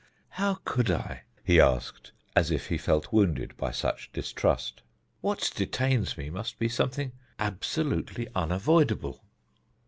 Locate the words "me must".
6.17-6.57